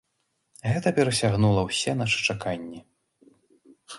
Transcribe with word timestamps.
Гэта 0.71 0.93
перасягнула 0.99 1.61
ўсе 1.67 1.91
нашы 2.01 2.19
чаканні. 2.35 2.79